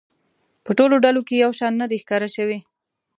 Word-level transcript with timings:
په 0.65 0.71
ټولو 0.77 0.95
ډلو 1.05 1.21
کې 1.27 1.35
یو 1.43 1.51
شان 1.59 1.73
نه 1.81 1.85
دی 1.89 1.97
ښکاره 2.03 2.29
شوی. 2.35 2.59